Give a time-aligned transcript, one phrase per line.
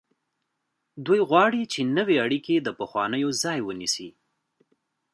[1.05, 4.09] دوی غواړي چې نوې اړیکې د پخوانیو ځای ونیسي.